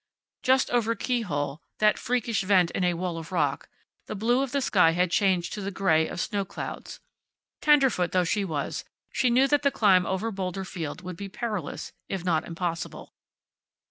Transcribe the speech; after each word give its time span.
Just 0.41 0.71
over 0.71 0.95
Keyhole, 0.95 1.61
that 1.77 1.99
freakish 1.99 2.41
vent 2.41 2.71
in 2.71 2.83
a 2.83 2.95
wall 2.95 3.19
of 3.19 3.31
rock, 3.31 3.69
the 4.07 4.15
blue 4.15 4.41
of 4.41 4.51
the 4.51 4.59
sky 4.59 4.93
had 4.93 5.11
changed 5.11 5.53
to 5.53 5.61
the 5.61 5.69
gray 5.69 6.07
of 6.07 6.19
snow 6.19 6.43
clouds. 6.43 6.99
Tenderfoot 7.61 8.11
though 8.11 8.23
she 8.23 8.43
was, 8.43 8.83
she 9.11 9.29
knew 9.29 9.47
that 9.47 9.61
the 9.61 9.69
climb 9.69 10.07
over 10.07 10.31
Boulder 10.31 10.65
Field 10.65 11.03
would 11.03 11.17
be 11.17 11.29
perilous, 11.29 11.93
if 12.09 12.25
not 12.25 12.45
impossible. 12.47 13.13